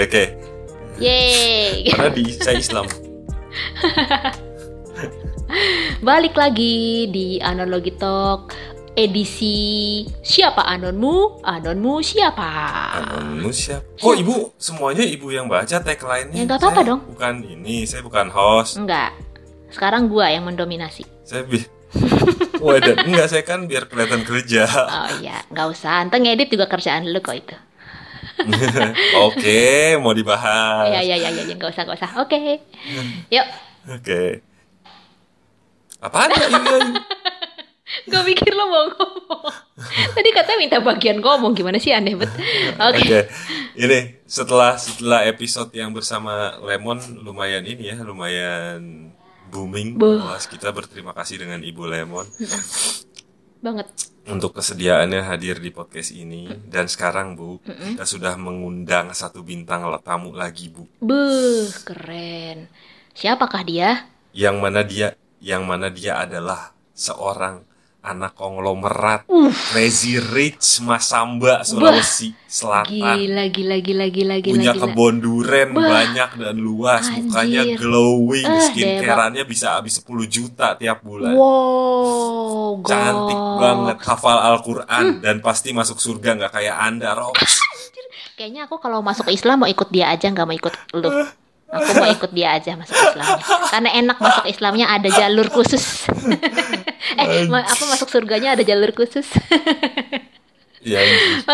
Ya 0.00 0.08
oke. 0.08 0.24
Yeay. 0.96 1.84
Karena 1.92 2.08
di 2.08 2.24
saya 2.32 2.56
Islam. 2.56 2.88
Balik 6.08 6.40
lagi 6.40 7.04
di 7.12 7.36
Analogi 7.36 7.92
Talk 8.00 8.56
edisi 8.96 10.00
Siapa 10.24 10.64
Anonmu? 10.64 11.44
Anonmu 11.44 12.00
siapa? 12.00 12.48
Anonmu 12.96 13.52
siapa? 13.52 13.84
Kok 14.00 14.16
ibu 14.16 14.56
semuanya 14.56 15.04
ibu 15.04 15.28
yang 15.28 15.52
baca 15.52 15.84
tagline-nya? 15.84 16.32
Ya, 16.32 16.48
nggak 16.48 16.64
apa-apa 16.64 16.80
dong. 16.80 17.04
Bukan 17.04 17.44
ini, 17.44 17.84
saya 17.84 18.00
bukan 18.00 18.32
host. 18.32 18.80
Enggak. 18.80 19.12
Sekarang 19.68 20.08
gua 20.08 20.32
yang 20.32 20.48
mendominasi. 20.48 21.04
Saya 21.28 21.44
bi 21.44 21.60
Waduh, 22.64 23.04
enggak 23.04 23.28
saya 23.28 23.44
kan 23.44 23.68
biar 23.68 23.84
kelihatan 23.84 24.24
kerja. 24.24 24.64
Oh 24.64 25.08
iya, 25.20 25.44
nggak 25.52 25.76
usah. 25.76 26.08
Ntar 26.08 26.24
ngedit 26.24 26.48
juga 26.48 26.72
kerjaan 26.72 27.04
lu 27.04 27.20
kok 27.20 27.36
itu. 27.36 27.52
Oke, 29.28 29.96
mau 30.00 30.14
dibahas. 30.16 30.88
Ya 30.88 31.00
ya 31.04 31.16
ya 31.16 31.28
ya, 31.30 31.42
ya. 31.44 31.54
nggak 31.54 31.70
usah 31.70 31.82
nggak 31.86 31.98
usah. 31.98 32.10
Oke. 32.22 32.60
Yuk. 33.30 33.46
Oke. 33.90 34.22
Apaan 36.00 36.32
ya 36.32 36.46
ini? 36.48 36.96
Gue 38.06 38.22
pikir 38.32 38.54
lo 38.54 38.70
mau 38.70 38.86
ngomong. 38.86 39.50
Tadi 40.14 40.28
katanya 40.30 40.58
minta 40.62 40.78
bagian 40.78 41.18
ngomong 41.18 41.52
gimana 41.58 41.76
sih 41.82 41.90
aneh 41.90 42.14
banget. 42.14 42.38
Oke. 42.78 43.02
Oke. 43.02 43.20
Ini 43.74 43.98
setelah 44.24 44.78
setelah 44.78 45.26
episode 45.26 45.74
yang 45.74 45.90
bersama 45.90 46.54
Lemon 46.62 47.02
lumayan 47.20 47.66
ini 47.66 47.90
ya, 47.90 47.98
lumayan 48.00 49.10
booming. 49.50 49.98
Buh. 49.98 50.22
Wah, 50.22 50.38
kita 50.38 50.70
berterima 50.70 51.10
kasih 51.10 51.42
dengan 51.42 51.60
Ibu 51.66 51.82
Lemon 51.90 52.26
Banget. 53.60 53.88
untuk 54.30 54.56
kesediaannya 54.56 55.26
hadir 55.26 55.60
di 55.60 55.68
podcast 55.74 56.16
ini 56.16 56.48
dan 56.70 56.86
sekarang 56.86 57.34
Bu, 57.36 57.60
kita 57.64 58.06
sudah 58.08 58.38
mengundang 58.38 59.10
satu 59.12 59.44
bintang 59.44 59.84
tamu 60.00 60.32
lagi 60.32 60.70
Bu. 60.70 60.86
Buh, 61.02 61.68
keren. 61.84 62.70
Siapakah 63.12 63.62
dia? 63.66 64.06
Yang 64.32 64.56
mana 64.56 64.80
dia 64.86 65.08
yang 65.40 65.64
mana 65.64 65.88
dia 65.88 66.20
adalah 66.20 66.76
seorang 66.92 67.64
anak 68.02 68.32
konglomerat 68.32 69.28
Crazy 69.70 70.16
Rich 70.16 70.80
Masamba 70.80 71.60
Sulawesi 71.60 72.32
Selatan. 72.42 72.88
Gila, 72.88 73.44
gila, 73.46 73.76
gila, 73.78 74.06
gila, 74.08 74.36
gila, 74.38 74.52
punya 74.52 74.72
gila. 74.72 74.82
kebun 74.86 75.14
duren 75.18 75.68
Wah. 75.70 75.84
banyak 75.84 76.30
dan 76.34 76.56
luas 76.56 77.04
Anjir. 77.04 77.20
mukanya 77.22 77.62
glowing 77.76 78.48
Eh, 78.48 78.62
skincareannya 78.66 79.44
bisa 79.44 79.76
habis 79.76 79.96
10 79.96 80.08
juta 80.26 80.74
tiap 80.74 81.00
bulan 81.00 81.36
Wow, 81.36 82.80
cantik 82.82 83.36
goks. 83.36 83.58
banget 83.58 83.98
hafal 84.02 84.36
Hmm. 84.36 84.48
Al-Quran 84.50 85.04
dan 85.20 85.36
pasti 85.38 85.70
masuk 85.70 85.96
surga 85.96 86.36
nggak 86.36 86.52
kayak 86.52 86.76
anda 86.76 87.12
Rox 87.12 87.36
Kayaknya 88.32 88.64
aku 88.64 88.80
kalau 88.80 89.04
masuk 89.04 89.28
Islam 89.28 89.60
mau 89.60 89.68
ikut 89.68 89.92
dia 89.92 90.08
aja, 90.08 90.24
nggak 90.26 90.46
mau 90.48 90.56
ikut 90.56 90.72
lu. 90.96 91.12
Aku 91.70 91.90
mau 91.94 92.08
ikut 92.08 92.30
dia 92.30 92.48
aja 92.52 92.74
masuk 92.74 92.92
Islamnya. 92.92 93.38
Karena 93.68 93.90
enak 93.96 94.18
masuk 94.18 94.44
Islamnya 94.44 94.86
ada 94.88 95.08
jalur 95.08 95.46
khusus. 95.46 96.10
eh, 97.20 97.46
apa 97.46 97.84
masuk 97.86 98.08
surganya 98.08 98.52
ada 98.52 98.62
jalur 98.62 98.90
khusus. 98.90 99.26
ya 100.80 100.96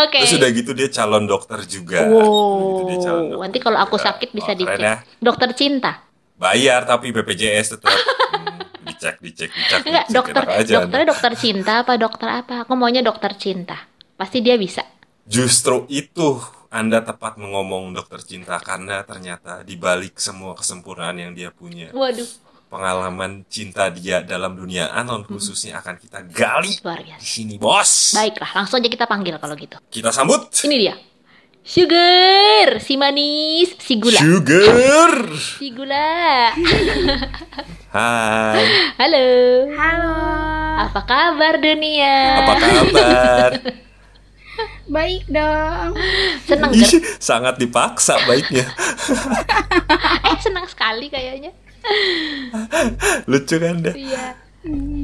Oke. 0.06 0.22
terus 0.22 0.38
udah 0.38 0.50
gitu 0.50 0.70
dia 0.70 0.86
calon 0.88 1.26
dokter 1.26 1.58
juga 1.66 2.06
Udah 2.06 2.22
gitu 2.62 2.82
dia 2.86 2.98
calon 3.02 3.22
Wow, 3.22 3.28
dokter 3.28 3.42
nanti 3.42 3.58
kalau 3.58 3.78
aku 3.78 3.96
juga. 3.98 4.06
sakit 4.08 4.28
bisa 4.30 4.50
keren 4.54 4.60
dicek. 4.62 4.80
ya. 4.80 4.94
Dokter 5.18 5.48
cinta. 5.52 5.92
bayar 6.36 6.80
tapi 6.84 7.10
BPJS 7.10 7.66
tetap 7.74 7.90
Hmm, 8.36 8.60
dicek 8.86 9.18
dicek 9.18 9.50
dicek 9.50 9.80
Enggak, 9.82 10.04
dicek, 10.04 10.14
dokter 10.14 10.42
aja 10.46 10.74
dokternya 10.78 11.06
dokter 11.08 11.32
cinta 11.34 11.72
apa 11.82 11.92
dokter 11.96 12.28
apa? 12.30 12.54
Aku 12.62 12.72
maunya 12.72 13.02
dokter 13.02 13.34
cinta. 13.34 13.76
Pasti 14.14 14.38
dia 14.40 14.54
bisa. 14.54 14.86
Justru 15.24 15.84
itu 15.88 16.38
Anda 16.70 17.00
tepat 17.00 17.38
mengomong 17.38 17.94
dokter 17.94 18.20
cinta 18.22 18.58
karena 18.58 19.02
ternyata 19.06 19.62
di 19.62 19.78
balik 19.78 20.18
semua 20.18 20.52
kesempurnaan 20.54 21.16
yang 21.16 21.32
dia 21.32 21.50
punya, 21.54 21.90
Waduh, 21.94 22.26
pengalaman 22.66 23.46
cinta 23.46 23.86
dia 23.88 24.20
dalam 24.20 24.58
dunia 24.58 24.90
anon 24.90 25.22
khususnya 25.22 25.78
akan 25.78 25.94
kita 25.96 26.18
gali 26.26 26.74
luar 26.82 27.00
di 27.02 27.26
sini, 27.26 27.54
Bos. 27.56 28.12
Baiklah, 28.12 28.50
langsung 28.58 28.82
aja 28.82 28.90
kita 28.90 29.06
panggil 29.06 29.38
kalau 29.38 29.54
gitu. 29.54 29.78
Kita 29.88 30.10
sambut 30.10 30.50
Ini 30.66 30.76
dia. 30.76 30.94
Sugar, 31.66 32.78
si 32.78 32.94
manis, 32.94 33.74
si 33.82 33.98
gula. 33.98 34.22
Sugar. 34.22 35.14
Si 35.34 35.66
gula. 35.74 36.54
Hai, 37.96 38.62
Halo. 39.02 39.26
Halo, 39.74 40.14
Apa 40.86 41.00
kabar 41.02 41.58
dunia? 41.58 42.44
apa 42.44 42.52
kabar? 42.54 43.50
baik 44.86 45.26
dong. 45.26 45.90
Seneng 46.46 46.70
kan? 46.70 46.78
Ih, 46.78 46.92
sangat 47.18 47.54
dipaksa 47.58 48.18
baiknya. 48.24 48.66
Eh, 50.26 50.38
senang 50.42 50.66
sekali 50.66 51.06
kayaknya. 51.06 51.54
Lucu 53.30 53.56
kan 53.56 53.78
dah. 53.78 53.94
Iya. 53.94 54.34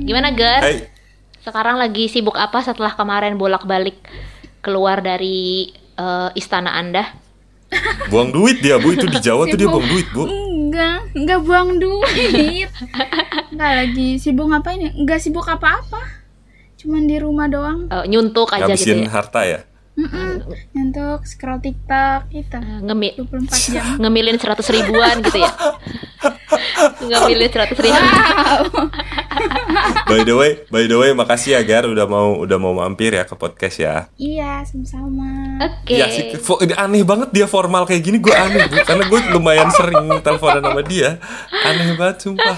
Gimana, 0.03 0.35
Ger? 0.35 0.61
Hai, 0.61 0.77
Sekarang 1.43 1.79
lagi 1.79 2.11
sibuk 2.11 2.35
apa 2.35 2.59
setelah 2.63 2.91
kemarin 2.95 3.39
bolak-balik 3.39 4.03
keluar 4.59 4.99
dari 4.99 5.71
eh, 5.95 6.29
istana 6.35 6.75
Anda? 6.75 7.07
buang 8.13 8.29
duit 8.29 8.61
dia, 8.61 8.77
Bu. 8.77 8.93
Itu 8.93 9.09
di 9.09 9.17
Jawa 9.17 9.49
tuh 9.49 9.57
dia 9.57 9.65
buang 9.65 9.87
duit, 9.89 10.05
Bu. 10.13 10.29
Enggak, 10.29 10.99
enggak 11.17 11.41
buang 11.41 11.71
duit. 11.81 12.69
Enggak 13.55 13.73
lagi 13.79 14.09
sibuk 14.19 14.51
ngapain 14.51 14.83
ya? 14.83 14.91
Enggak 14.93 15.23
sibuk 15.23 15.47
apa-apa. 15.47 16.03
Cuman 16.77 17.07
di 17.07 17.17
rumah 17.17 17.47
doang. 17.49 17.87
Eh, 17.89 18.05
nyuntuk 18.11 18.51
aja 18.53 18.69
gitu 18.75 18.91
Ngabisin 18.93 19.07
ya. 19.07 19.09
harta 19.09 19.41
ya. 19.47 19.61
Mm-mm. 19.93 20.41
Nyentuk 20.73 21.21
scroll 21.25 21.61
TikTok 21.61 22.33
itu. 22.33 22.57
Eh, 22.57 22.81
Ngemi 22.81 23.13
24 23.13 23.53
jam. 23.77 23.85
ngemilin 24.01 24.41
100 24.41 24.57
ribuan 24.73 25.21
gitu 25.21 25.39
ya. 25.39 25.53
ngemilin 27.13 27.51
100 27.51 27.77
ribuan. 27.77 28.05
By 30.05 30.23
the 30.23 30.37
way, 30.37 30.61
by 30.69 30.85
the 30.85 30.95
way, 30.95 31.11
makasih 31.13 31.57
ya 31.57 31.65
Gar 31.65 31.89
udah 31.89 32.05
mau 32.05 32.37
udah 32.37 32.59
mau 32.61 32.77
mampir 32.77 33.17
ya 33.17 33.25
ke 33.25 33.33
podcast 33.33 33.81
ya. 33.81 33.95
Iya, 34.15 34.61
sama-sama. 34.63 35.57
Oke. 35.59 35.97
Iya 35.97 36.07
sih, 36.09 36.37
fo- 36.37 36.61
aneh 36.61 37.01
banget 37.03 37.33
dia 37.33 37.47
formal 37.47 37.89
kayak 37.89 38.03
gini 38.03 38.21
gue 38.21 38.31
aneh 38.31 38.69
bu, 38.69 38.77
karena 38.85 39.09
gue 39.09 39.21
lumayan 39.33 39.73
sering 39.73 40.21
teleponan 40.21 40.61
sama 40.63 40.83
dia, 40.85 41.17
aneh 41.65 41.97
banget 41.97 42.17
sumpah. 42.21 42.57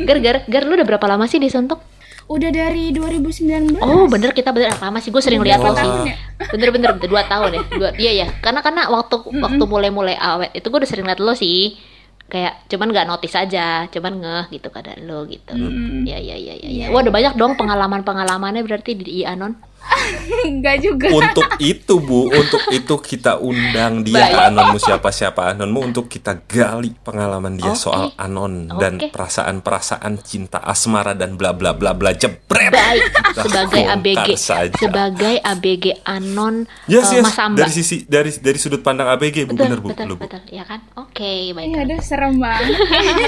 Ger, 0.00 0.18
Ger, 0.18 0.36
Ger, 0.48 0.62
lu 0.64 0.74
udah 0.74 0.86
berapa 0.88 1.06
lama 1.06 1.28
sih 1.28 1.36
disuntuk? 1.36 1.84
Udah 2.26 2.50
dari 2.50 2.90
2019. 2.90 3.78
Oh, 3.78 4.10
bener 4.10 4.34
kita 4.34 4.50
bener 4.50 4.74
lama 4.74 4.98
sih. 4.98 5.14
Gue 5.14 5.22
sering 5.22 5.46
lihat 5.46 5.62
lo 5.62 5.70
sih. 5.78 6.10
ya? 6.10 6.14
Bener 6.50 6.74
bener 6.74 6.90
bener, 6.98 7.06
dua 7.06 7.22
tahun 7.22 7.50
ya. 7.54 7.62
Dua, 7.70 7.90
iya 7.94 8.12
ya. 8.24 8.26
Karena 8.42 8.66
karena 8.66 8.90
waktu 8.90 9.22
waktu 9.30 9.62
mulai 9.64 9.90
mulai 9.94 10.16
awet 10.18 10.50
itu 10.58 10.66
gue 10.66 10.78
udah 10.82 10.90
sering 10.90 11.06
lihat 11.06 11.22
lo 11.22 11.38
sih. 11.38 11.78
Kayak 12.26 12.66
cuman 12.66 12.90
nggak 12.90 13.06
notice 13.06 13.38
aja, 13.38 13.86
cuman 13.86 14.18
ngeh 14.18 14.44
gitu 14.58 14.74
pada 14.74 14.98
lo 14.98 15.22
gitu. 15.30 15.54
Iya 16.02 16.18
iya 16.18 16.34
iya 16.34 16.54
iya. 16.58 16.70
Ya. 16.86 16.86
Wah, 16.90 17.06
udah 17.06 17.14
banyak 17.14 17.38
dong 17.38 17.54
pengalaman 17.54 18.02
pengalamannya 18.02 18.66
berarti 18.66 18.98
di 18.98 19.22
Anon. 19.22 19.54
Enggak 20.50 20.76
juga. 20.82 21.06
Untuk 21.10 21.48
itu 21.58 21.94
bu, 21.98 22.30
untuk 22.30 22.62
itu 22.70 22.94
kita 22.98 23.38
undang 23.38 24.02
dia 24.06 24.26
Baik. 24.26 24.32
ke 24.34 24.40
anonmu 24.50 24.78
siapa 24.78 25.08
siapa 25.10 25.54
anonmu 25.54 25.80
untuk 25.92 26.06
kita 26.06 26.42
gali 26.46 26.94
pengalaman 27.02 27.58
dia 27.58 27.72
Oke. 27.74 27.80
soal 27.80 28.10
anon 28.16 28.70
dan 28.78 28.98
Oke. 28.98 29.10
perasaan-perasaan 29.10 30.12
cinta 30.22 30.62
asmara 30.62 31.14
dan 31.14 31.34
bla 31.38 31.54
bla 31.54 31.74
bla 31.74 31.94
bla 31.94 32.14
jebret. 32.14 32.70
Baik, 32.70 33.02
Kita 33.10 33.40
sebagai 33.46 33.82
ABG, 33.86 34.28
saja. 34.36 34.74
sebagai 34.76 35.34
ABG 35.40 36.02
Anon 36.04 36.66
Yes, 36.86 37.10
eh, 37.14 37.20
yes. 37.20 37.24
Mas 37.26 37.38
Amba. 37.38 37.58
Dari 37.66 37.72
sisi 37.72 37.96
dari 38.06 38.30
dari 38.34 38.58
sudut 38.58 38.82
pandang 38.82 39.10
ABG 39.14 39.46
bu, 39.46 39.54
betul, 39.54 39.64
bener 39.66 39.78
bu, 39.80 39.88
betul, 39.94 40.06
lu, 40.06 40.14
bu. 40.18 40.26
betul, 40.26 40.42
ya 40.50 40.64
kan? 40.66 40.82
Oke, 40.98 41.54
baik. 41.54 41.68
Ya 41.72 41.82
aduh 41.86 42.00
serem 42.02 42.38
banget. 42.38 42.74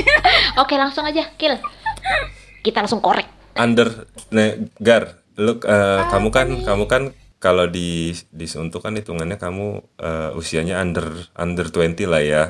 Oke, 0.63 0.75
langsung 0.79 1.05
aja, 1.07 1.25
kill. 1.35 1.59
Kita 2.63 2.83
langsung 2.83 3.01
korek. 3.01 3.27
under 3.59 4.07
ne, 4.31 4.71
lu 5.39 5.63
eh, 5.63 6.03
kamu 6.11 6.29
kan 6.35 6.49
kamu 6.67 6.85
kan 6.91 7.03
kalau 7.39 7.71
di 7.71 8.11
di 8.35 8.47
Suntuk 8.51 8.83
kan 8.83 8.99
hitungannya 8.99 9.39
kamu 9.39 9.67
eh, 10.03 10.31
usianya 10.35 10.83
under 10.83 11.07
under 11.39 11.71
20 11.71 12.11
lah 12.11 12.23
ya. 12.23 12.43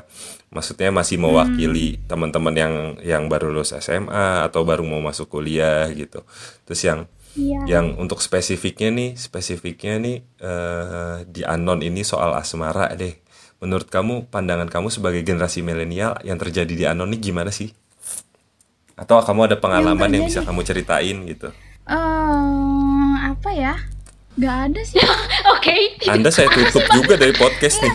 Maksudnya 0.48 0.88
masih 0.88 1.20
mewakili 1.20 2.00
teman-teman 2.08 2.54
yang 2.56 2.74
yang 3.04 3.28
baru 3.28 3.52
lulus 3.52 3.76
SMA 3.76 4.48
atau 4.48 4.64
baru 4.64 4.80
mau 4.88 5.04
masuk 5.04 5.28
kuliah 5.28 5.92
gitu. 5.92 6.24
Terus 6.64 6.82
yang 6.84 7.00
Iya. 7.38 7.78
yang 7.78 7.86
untuk 8.00 8.24
spesifiknya 8.24 8.88
nih 8.88 9.10
spesifiknya 9.14 10.00
nih 10.00 10.16
eh, 10.40 11.16
di 11.28 11.44
anon 11.44 11.84
ini 11.84 12.00
soal 12.00 12.32
asmara 12.34 12.88
deh. 12.96 13.14
Menurut 13.60 13.92
kamu 13.92 14.32
pandangan 14.32 14.66
kamu 14.66 14.88
sebagai 14.88 15.20
generasi 15.22 15.60
milenial 15.60 16.16
yang 16.24 16.40
terjadi 16.40 16.72
di 16.72 16.84
anon 16.88 17.12
ini 17.12 17.20
gimana 17.20 17.52
sih? 17.52 17.68
Atau 18.96 19.20
kamu 19.22 19.52
ada 19.52 19.56
pengalaman 19.60 20.10
yang, 20.10 20.24
bisa 20.26 20.42
kamu 20.42 20.64
ceritain 20.66 21.18
gitu 21.28 21.52
apa 23.48 23.56
ya? 23.56 23.74
Gak 24.36 24.56
ada 24.68 24.80
sih. 24.84 25.00
Oke. 25.56 25.96
anda 26.04 26.28
saya 26.28 26.52
tutup 26.52 26.84
juga 26.92 27.16
dari 27.16 27.32
podcast 27.32 27.80
nih 27.80 27.94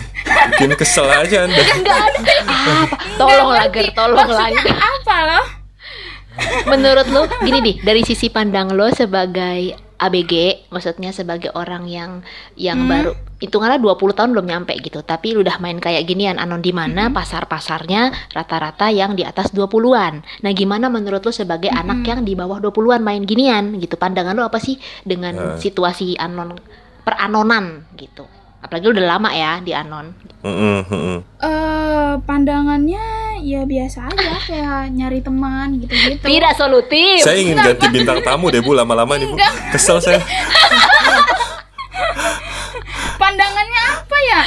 bikin 0.50 0.74
kesel 0.74 1.06
aja 1.06 1.46
anda 1.46 1.62
Apa? 1.62 2.98
Tolong 3.22 3.50
lah, 3.54 3.70
Ger, 3.70 3.94
tolong 3.94 4.26
lah. 4.34 4.50
apa 4.66 5.18
loh? 5.30 5.46
Menurut 6.66 7.06
lo, 7.14 7.30
gini 7.46 7.62
deh, 7.62 7.76
dari 7.86 8.02
sisi 8.02 8.34
pandang 8.34 8.74
lo 8.74 8.90
sebagai 8.90 9.78
ABG, 10.02 10.66
maksudnya 10.74 11.14
sebagai 11.14 11.54
orang 11.54 11.86
yang 11.86 12.26
yang 12.58 12.90
baru 12.90 13.14
hitungannya 13.44 13.78
20 13.78 14.00
tahun 14.14 14.30
belum 14.32 14.48
nyampe 14.48 14.72
gitu 14.80 15.04
tapi 15.04 15.36
lu 15.36 15.44
udah 15.44 15.60
main 15.60 15.76
kayak 15.76 16.04
ginian 16.04 16.40
anon 16.40 16.60
di 16.60 16.72
mana 16.72 17.12
pasar-pasarnya 17.12 18.32
rata-rata 18.32 18.88
yang 18.88 19.14
di 19.14 19.22
atas 19.22 19.52
20-an 19.52 20.24
nah 20.40 20.52
gimana 20.52 20.88
menurut 20.88 21.20
lu 21.20 21.30
sebagai 21.30 21.68
anak 21.70 22.02
yang 22.04 22.24
di 22.24 22.34
bawah 22.34 22.58
20-an 22.58 23.00
main 23.00 23.24
ginian 23.24 23.76
gitu 23.78 23.94
pandangan 23.94 24.32
lu 24.32 24.42
apa 24.42 24.58
sih 24.58 24.76
dengan 25.04 25.36
Eh. 25.36 25.58
situasi 25.58 26.16
anon 26.16 26.56
peranonan 27.04 27.84
gitu 27.94 28.24
apalagi 28.58 28.86
lu 28.86 28.96
udah 28.96 29.08
lama 29.10 29.30
ya 29.30 29.60
di 29.60 29.76
anon 29.76 30.16
Mm-mm, 30.40 30.80
mm-mm. 30.88 31.18
eh 31.38 32.14
pandangannya 32.24 33.04
ya 33.44 33.64
biasa 33.64 34.08
aja 34.08 34.40
kayak 34.40 34.88
nyari 34.90 35.20
teman 35.20 35.84
gitu-gitu. 35.84 36.24
tidak 36.24 36.56
solutif 36.56 37.20
Saya 37.20 37.38
ingin 37.38 37.60
ganti 37.60 37.92
bintang 37.92 38.24
tamu 38.24 38.48
deh 38.48 38.64
Bu 38.64 38.72
lama-lama 38.72 39.20
nih 39.20 39.28
Bu. 39.28 39.36
Kesel 39.70 40.00
saya. 40.00 40.24
Ya? 44.34 44.44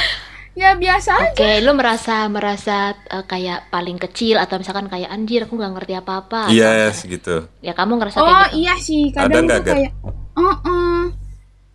Ya 0.57 0.69
biasa 0.73 1.11
aja. 1.13 1.37
Oke, 1.37 1.61
lu 1.61 1.71
merasa 1.77 2.25
merasa 2.27 2.97
eh, 2.97 3.25
kayak 3.29 3.69
paling 3.69 4.01
kecil 4.01 4.41
atau 4.41 4.57
misalkan 4.57 4.89
kayak 4.89 5.13
anjir 5.13 5.45
aku 5.45 5.53
nggak 5.53 5.73
ngerti 5.77 5.93
apa-apa. 5.95 6.49
atau 6.49 6.49
Yes 6.49 7.05
gitu. 7.05 7.45
Ya 7.61 7.77
kamu 7.77 8.01
ngerasa 8.01 8.17
Oh 8.17 8.25
kayak 8.25 8.49
gitu. 8.49 8.57
iya 8.57 8.73
sih, 8.81 9.03
Ada 9.13 9.29
kadang 9.29 9.45
tuh 9.45 9.61
kayak 9.69 9.91
oh 10.33 10.57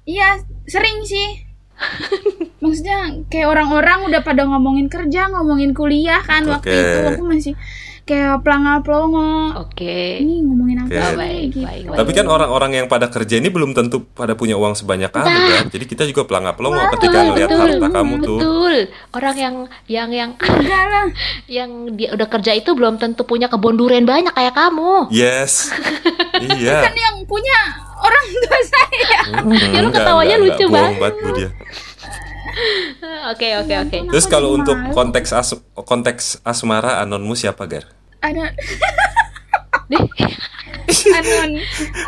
Iya, 0.02 0.28
sering 0.66 0.98
sih. 1.06 1.46
Maksudnya 2.62 3.22
kayak 3.30 3.48
orang-orang 3.54 4.10
udah 4.10 4.20
pada 4.26 4.42
ngomongin 4.50 4.90
kerja, 4.90 5.30
ngomongin 5.30 5.70
kuliah 5.78 6.18
kan 6.22 6.42
waktu 6.50 6.70
Oke. 6.70 6.82
itu 6.82 6.98
aku 7.06 7.22
masih 7.22 7.54
kayak 8.12 8.44
pelanggal 8.44 8.76
pelongo. 8.84 9.32
Oke. 9.64 10.20
Ini 10.20 10.34
ngomongin 10.44 10.76
apa 10.84 10.90
Oke. 10.92 11.00
sih 11.00 11.16
Baik, 11.16 11.46
gitu. 11.48 11.64
baik, 11.64 11.82
baik. 11.88 11.98
Tapi 12.04 12.10
kan 12.12 12.26
orang-orang 12.28 12.70
yang 12.76 12.86
pada 12.86 13.08
kerja 13.08 13.40
ini 13.40 13.48
belum 13.48 13.72
tentu 13.72 14.04
pada 14.12 14.36
punya 14.36 14.60
uang 14.60 14.76
sebanyak 14.76 15.08
kamu 15.08 15.32
kan. 15.32 15.64
Jadi 15.72 15.84
kita 15.88 16.04
juga 16.04 16.28
pelangap 16.28 16.60
pelongo 16.60 16.84
ketika 17.00 17.18
ngelihat 17.24 17.50
harta 17.50 17.88
kamu 17.88 18.14
tuh. 18.20 18.38
Betul. 18.38 18.74
Orang 19.16 19.36
yang 19.40 19.54
yang 19.88 20.10
yang 20.12 20.30
yang 21.58 21.70
dia 21.96 22.12
udah 22.12 22.28
kerja 22.28 22.52
itu 22.52 22.76
belum 22.76 23.00
tentu 23.00 23.24
punya 23.24 23.48
kebun 23.48 23.80
durian 23.80 24.04
banyak 24.04 24.36
kayak 24.36 24.52
kamu. 24.52 25.08
Yes. 25.08 25.72
iya. 26.60 26.84
Kan 26.84 26.92
yang 26.92 27.16
punya 27.24 27.58
orang 28.02 28.24
tua 28.28 28.60
saya. 28.60 29.20
Hmm, 29.40 29.54
Ya, 29.72 29.78
lu 29.80 29.88
enggak, 29.88 30.04
ketawanya 30.04 30.36
enggak, 30.36 30.48
lucu 30.52 30.64
enggak, 30.68 30.76
banget. 30.76 31.12
Bu 31.16 31.28
dia. 31.32 31.50
Oke, 33.32 33.48
oke, 33.56 33.74
oke. 33.88 33.98
Terus 34.12 34.26
Aku 34.28 34.32
kalau 34.34 34.52
untuk 34.52 34.76
konteks 34.92 35.30
as- 35.32 35.62
konteks 35.72 36.44
asmara 36.44 37.00
anonmu 37.00 37.32
siapa 37.32 37.64
Gar? 37.64 37.88
Ada 38.22 38.54
Deh, 39.90 40.04
anon 41.12 41.50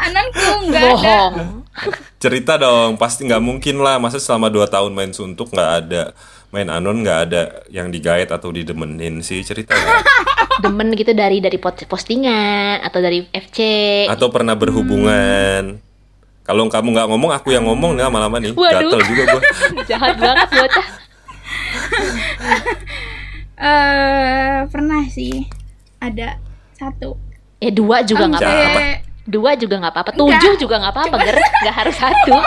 anonku 0.01 0.51
enggak 0.65 0.81
ada. 0.81 0.93
bohong. 0.95 1.35
Cerita 2.17 2.57
dong, 2.57 2.97
pasti 2.97 3.29
nggak 3.29 3.43
mungkin 3.45 3.77
lah. 3.83 4.01
Masa 4.01 4.17
selama 4.17 4.49
2 4.49 4.65
tahun 4.71 4.93
main 4.95 5.13
suntuk 5.13 5.53
nggak 5.53 5.71
ada 5.85 6.17
main 6.49 6.71
anon 6.71 7.03
nggak 7.03 7.19
ada 7.29 7.43
yang 7.67 7.91
digait 7.91 8.31
atau 8.31 8.55
didemenin 8.55 9.21
sih 9.21 9.43
cerita? 9.43 9.75
Demen 10.63 10.95
gitu 10.95 11.11
dari 11.11 11.43
dari 11.43 11.59
postingan 11.59 12.79
atau 12.81 13.03
dari 13.03 13.27
FC. 13.27 13.59
atau 14.07 14.31
pernah 14.31 14.55
berhubungan 14.55 15.83
kalau 16.47 16.69
kamu 16.71 16.89
nggak 16.95 17.09
ngomong 17.11 17.31
aku 17.35 17.51
yang 17.51 17.67
ngomong 17.67 17.99
nih 17.99 18.07
lama-lama 18.07 18.39
nih 18.39 18.55
Waduh. 18.55 18.87
gatel 18.87 19.01
juga 19.03 19.23
gua 19.35 19.41
Jahat 19.91 20.15
banget 20.15 20.49
bocah. 20.55 20.87
Eh 23.55 24.59
pernah 24.71 25.03
sih 25.11 25.47
ada 26.05 26.29
satu. 26.73 27.17
Ya 27.57 27.71
dua 27.71 28.03
juga 28.03 28.29
nggak 28.29 28.43
apa-apa. 28.43 28.81
Eh, 28.83 28.97
Dua 29.25 29.57
juga 29.57 29.81
nggak 29.81 29.89
apa-apa. 29.91 30.11
Enggak. 30.13 30.37
Tujuh 30.37 30.53
juga 30.59 30.75
nggak 30.79 30.93
apa-apa, 30.93 31.17
Ger. 31.19 31.37
Nggak 31.65 31.75
harus 31.75 31.97
satu. 31.97 32.37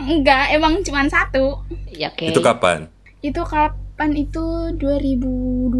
enggak, 0.00 0.44
emang 0.50 0.78
cuma 0.82 1.02
satu. 1.06 1.62
ya 1.88 2.08
oke. 2.08 2.26
itu 2.26 2.40
kapan 2.40 2.86
Itu 3.20 3.42
kapan 3.42 4.10
itu 4.14 4.44
2020 4.74 5.74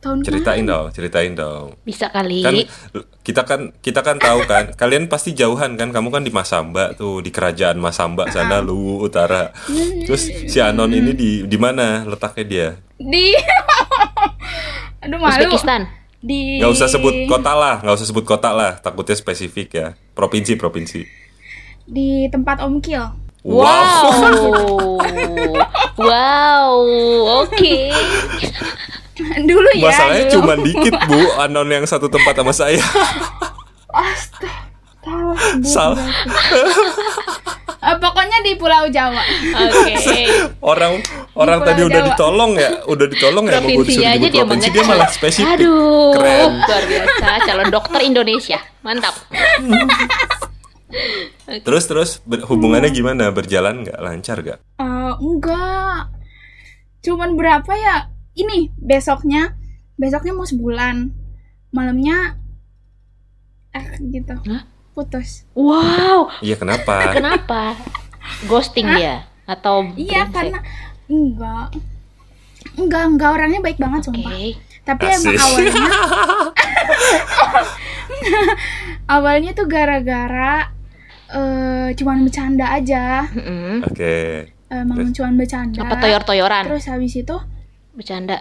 tahun 0.00 0.24
ceritain 0.24 0.64
kemarin. 0.64 0.64
dong 0.64 0.86
ceritain 0.90 1.32
dong 1.34 1.66
Bisa 1.82 2.08
kali. 2.08 2.40
kan 2.40 2.56
kita 3.20 3.42
kan 3.44 3.60
kita 3.78 4.00
kan 4.00 4.16
tahu 4.16 4.48
kan 4.48 4.72
kalian 4.72 5.06
pasti 5.06 5.30
jauhan 5.32 5.76
kan 5.76 5.92
kamu 5.92 6.08
kan 6.08 6.22
di 6.22 6.32
Masamba 6.32 6.96
tuh 6.96 7.20
di 7.20 7.28
kerajaan 7.28 7.76
Masamba 7.76 8.26
sana 8.26 8.58
Luwu 8.58 9.04
Utara 9.04 9.52
terus 10.02 10.24
si 10.24 10.56
Anon 10.56 10.88
ini 10.90 11.12
di 11.12 11.30
di 11.44 11.58
mana 11.58 12.02
letaknya 12.02 12.44
dia 12.44 12.68
di 12.96 13.36
Aduh 15.04 15.18
malu. 15.18 15.46
Uzbekistan. 15.46 15.88
Di 16.20 16.60
nggak 16.60 16.72
usah 16.76 16.88
sebut 16.92 17.24
kota 17.24 17.56
lah 17.56 17.80
nggak 17.80 17.96
usah 17.96 18.08
sebut 18.12 18.24
kota 18.28 18.52
lah 18.52 18.76
takutnya 18.76 19.16
spesifik 19.16 19.68
ya 19.72 19.86
provinsi 20.12 20.52
provinsi 20.60 21.00
di 21.90 22.28
tempat 22.30 22.60
Om 22.62 22.78
Kil. 22.84 23.02
Wow. 23.40 25.00
wow. 25.96 26.76
Oke. 27.42 27.88
dulu 29.48 29.68
ya. 29.76 29.92
masalahnya 29.92 30.24
dulu. 30.28 30.34
cuma 30.40 30.52
dikit 30.60 30.94
bu 31.08 31.20
Anon 31.36 31.68
yang 31.68 31.84
satu 31.84 32.08
tempat 32.08 32.32
sama 32.32 32.52
saya 32.56 32.80
Tahu, 35.00 35.32
Bu, 35.60 35.64
salah 35.64 36.08
Eh, 37.80 37.96
pokoknya 37.96 38.38
di 38.40 38.52
Pulau 38.54 38.84
Jawa. 38.86 39.24
Oke. 39.56 39.96
orang 40.60 41.00
orang 41.32 41.58
Pulau 41.58 41.66
tadi 41.66 41.80
udah 41.82 41.96
Jawa. 41.96 42.08
ditolong 42.08 42.52
ya 42.54 42.70
udah 42.84 43.06
ditolong 43.08 43.44
ya 43.46 43.56
mau 43.56 43.68
gue 43.70 43.84
disuruh 43.84 44.04
aja 44.06 44.18
dia 44.22 44.30
provinsi 44.38 44.68
dia 44.68 44.84
malah 44.84 45.08
spesifik 45.08 45.56
Aduh. 45.56 46.12
keren 46.12 46.50
Luar 46.60 46.84
biasa. 46.84 47.30
Calon 47.42 47.68
dokter 47.70 48.00
Indonesia. 48.02 48.58
Mantap. 48.80 49.14
terus 51.62 51.84
terus 51.86 52.10
ber- 52.22 52.44
hubungannya 52.44 52.90
gimana 52.90 53.30
berjalan 53.30 53.82
nggak 53.82 53.96
lancar 53.96 54.36
nggak 54.38 54.58
Eh, 54.76 55.14
enggak. 55.16 56.12
Cuman 57.00 57.32
berapa 57.32 57.72
ya? 57.72 57.96
Ini 58.32 58.76
besoknya 58.76 59.56
besoknya 59.94 60.32
mau 60.32 60.44
sebulan. 60.44 61.10
Malamnya 61.70 62.36
eh 63.70 63.86
gitu. 64.04 64.34
Hah? 64.36 64.62
Putus. 65.00 65.48
Wow. 65.56 66.28
iya 66.44 66.60
kenapa 66.60 66.94
Kenapa? 67.16 67.72
Ghosting 68.44 68.84
dia 69.00 69.24
atau 69.48 69.88
Iya 69.96 70.28
karena 70.28 70.60
enggak. 71.08 71.72
Enggak, 72.76 73.02
enggak 73.16 73.30
orangnya 73.32 73.60
baik 73.64 73.80
banget 73.80 74.00
Oke. 74.04 74.06
sumpah. 74.12 74.32
Tapi 74.84 75.02
Asik. 75.08 75.32
emang 75.32 75.40
awalnya 75.40 75.80
awalnya 79.16 79.50
tuh 79.56 79.66
gara-gara 79.66 80.68
eh 81.32 81.88
cuman 81.96 82.28
bercanda 82.28 82.76
aja. 82.76 83.24
Oke 83.88 84.52
Emang 84.70 85.02
Terus? 85.02 85.18
cuman 85.18 85.34
bercanda. 85.34 85.82
Apa 85.82 85.98
toyor-toyoran? 85.98 86.70
Terus 86.70 86.86
habis 86.86 87.10
itu 87.18 87.34
Bercanda. 87.90 88.38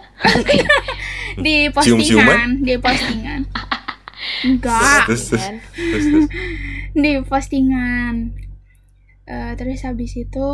di 1.45 1.73
postingan, 1.73 2.61
di 2.61 2.77
postingan. 2.77 3.49
Enggak, 4.41 5.05
terus 5.05 5.23
terus 5.29 5.41
Kan? 5.41 5.55
terus, 5.73 6.05
terus. 6.05 6.27
di 6.93 7.11
postingan. 7.23 8.13
Eh, 9.23 9.51
terus 9.55 9.83
habis 9.83 10.11
itu 10.13 10.47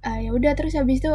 eh, 0.00 0.18
ya 0.24 0.30
udah 0.30 0.52
terus 0.54 0.74
habis 0.74 1.00
itu 1.00 1.12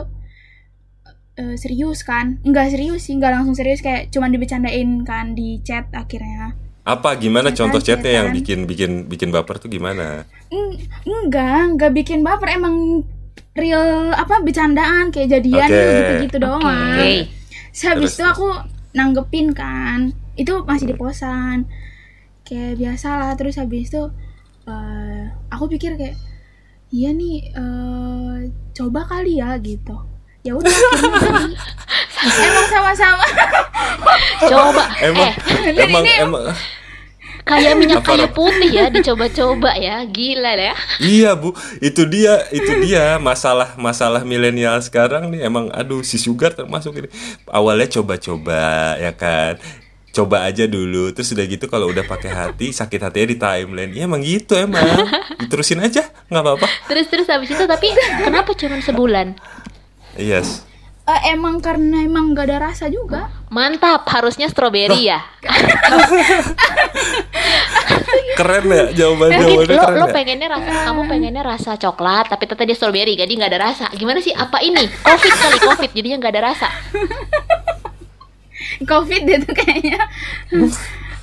eh, 1.35 1.55
serius 1.55 2.01
kan? 2.01 2.39
Enggak 2.41 2.71
serius 2.71 3.05
sih, 3.05 3.13
enggak 3.13 3.35
langsung 3.35 3.53
serius 3.53 3.79
kayak 3.79 4.09
cuman 4.09 4.31
dibecandain 4.31 5.03
kan 5.03 5.33
di 5.33 5.59
chat 5.61 5.87
akhirnya. 5.91 6.55
apa 6.85 7.17
gimana 7.17 7.49
Cetan, 7.49 7.65
contoh 7.65 7.81
chatnya 7.81 8.11
yang 8.13 8.27
cetan. 8.29 8.37
bikin 8.37 8.59
bikin 8.69 8.91
bikin 9.09 9.29
baper 9.33 9.57
tuh 9.57 9.73
gimana 9.73 10.21
Eng- 10.53 10.77
enggak, 11.01 11.73
enggak 11.73 11.91
bikin 11.97 12.21
baper 12.21 12.45
emang 12.53 13.01
real 13.57 14.13
apa 14.13 14.45
bercandaan 14.45 15.09
kayak 15.09 15.33
jadian 15.33 15.65
Oke. 15.65 15.81
gitu-gitu 15.81 16.37
doang. 16.37 16.61
Oke. 16.61 17.25
Terus 17.73 17.81
habis 17.83 18.13
Terus, 18.13 18.13
itu 18.13 18.23
aku 18.23 18.47
nanggepin 18.93 19.57
kan. 19.57 20.13
Itu 20.35 20.61
masih 20.61 20.91
di 20.91 20.95
posan. 20.95 21.65
Kayak 22.45 22.77
biasa 22.77 23.09
lah. 23.17 23.31
Terus 23.33 23.57
habis 23.57 23.89
itu 23.89 24.03
eh, 24.65 25.21
aku 25.49 25.65
pikir 25.67 25.97
kayak 25.97 26.15
iya 26.89 27.09
nih 27.11 27.49
eh, 27.51 28.35
coba 28.71 29.03
kali 29.03 29.41
ya 29.41 29.57
gitu. 29.59 29.97
Ya 30.45 30.53
udah 30.53 30.69
emang 32.45 32.67
sama-sama. 32.69 33.25
Coba. 34.45 34.83
emang 35.01 35.31
Eh, 35.65 35.73
emang 35.89 36.03
ini- 36.05 36.21
emang 36.21 36.43
kayak 37.45 37.77
minyak 37.77 38.01
Apa, 38.01 38.17
kayu 38.17 38.27
putih 38.29 38.69
ya 38.69 38.89
dicoba-coba 38.89 39.77
ya. 39.77 40.01
Gila 40.05 40.51
ya. 40.53 40.73
Iya 40.97 41.33
bu, 41.33 41.53
itu 41.77 42.01
dia, 42.05 42.41
itu 42.49 42.71
dia 42.81 43.17
masalah 43.17 43.77
masalah 43.77 44.21
milenial 44.21 44.81
sekarang 44.81 45.29
nih 45.29 45.45
emang 45.45 45.69
aduh 45.69 46.01
si 46.01 46.17
sugar 46.17 46.53
termasuk 46.53 46.97
ini 46.97 47.09
awalnya 47.45 47.85
coba-coba 47.91 48.97
ya 48.97 49.13
kan, 49.13 49.61
coba 50.15 50.47
aja 50.47 50.63
dulu, 50.63 51.11
terus 51.11 51.35
udah 51.35 51.43
gitu 51.43 51.67
kalau 51.67 51.91
udah 51.91 52.07
pakai 52.07 52.31
hati 52.31 52.71
sakit 52.71 52.99
hatinya 53.03 53.27
di 53.27 53.37
timeline, 53.37 53.91
ya 53.91 54.07
emang 54.07 54.23
gitu 54.23 54.55
emang, 54.55 54.79
diterusin 55.43 55.83
aja 55.83 56.07
nggak 56.31 56.43
apa-apa. 56.43 56.67
Terus 56.87 57.11
terus 57.11 57.27
habis 57.27 57.51
itu 57.51 57.63
tapi 57.67 57.91
kenapa 58.23 58.55
cuma 58.55 58.79
sebulan? 58.79 59.35
Yes, 60.15 60.63
Eh, 61.05 61.37
emang 61.37 61.61
karena 61.61 62.01
emang 62.01 62.33
gak 62.33 62.49
ada 62.49 62.73
rasa 62.73 62.89
juga. 62.89 63.29
Mantap, 63.53 64.09
harusnya 64.09 64.49
stroberi 64.49 65.05
ya. 65.05 65.21
keren 68.35 68.67
ya 68.67 68.85
jawaban 68.91 69.29
jawabannya 69.31 69.75
lo 69.75 69.79
keren 69.79 69.95
lo 69.95 70.07
ya. 70.11 70.13
pengennya 70.13 70.47
rasa 70.51 70.71
kamu 70.91 71.01
pengennya 71.07 71.43
rasa 71.43 71.71
coklat 71.79 72.25
tapi 72.27 72.43
ternyata 72.45 72.67
dia 72.67 72.75
strawberry 72.75 73.13
jadi 73.15 73.31
nggak 73.31 73.51
ada 73.55 73.61
rasa 73.71 73.85
gimana 73.95 74.19
sih 74.19 74.35
apa 74.35 74.59
ini 74.59 74.83
covid 75.01 75.33
kali 75.33 75.57
covid 75.63 75.89
jadinya 75.95 76.17
nggak 76.19 76.33
ada 76.35 76.43
rasa 76.51 76.67
covid 78.81 79.23
itu 79.23 79.49
kayaknya 79.49 80.01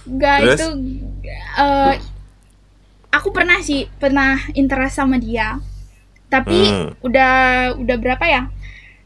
Enggak 0.05 0.37
Terus? 0.41 0.59
itu 0.59 0.69
eh, 1.55 1.95
aku 3.09 3.29
pernah 3.31 3.59
sih 3.59 3.87
pernah 3.93 4.35
interest 4.53 4.97
sama 4.97 5.17
dia 5.17 5.61
tapi 6.27 6.59
Hmm. 6.65 6.89
udah 6.99 7.33
udah 7.77 7.97
berapa 7.97 8.25
ya 8.25 8.43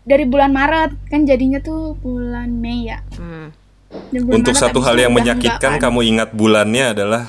dari 0.03 0.23
bulan 0.23 0.49
Maret 0.49 0.95
kan 1.07 1.23
jadinya 1.23 1.59
tuh 1.59 1.95
bulan 1.97 2.49
Mei 2.49 2.87
ya 2.87 3.03
Hmm. 3.15 3.50
Untuk 4.12 4.53
Maret 4.53 4.62
satu 4.62 4.79
hal 4.81 4.97
yang 4.97 5.11
menyakitkan 5.11 5.59
enggak 5.73 5.79
kan. 5.79 5.85
kamu 5.85 6.00
ingat 6.09 6.29
bulannya 6.31 6.93
adalah 6.93 7.23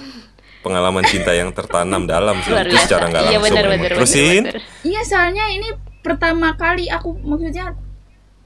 pengalaman 0.59 1.03
cinta 1.03 1.31
yang 1.31 1.49
tertanam 1.49 2.03
dalam 2.03 2.37
sih 2.39 2.51
itu 2.51 2.75
secara 2.77 3.07
nggak 3.07 3.23
iya 3.23 3.29
langsung. 3.31 3.45
benar 3.47 3.63
memang. 3.63 3.77
benar 3.79 3.91
Terusin. 3.93 4.43
benar, 4.43 4.57
benar. 4.57 4.83
Iya 4.83 5.01
soalnya 5.03 5.45
ini 5.49 5.67
pertama 5.99 6.47
kali 6.53 6.85
aku 6.87 7.13
maksudnya 7.17 7.71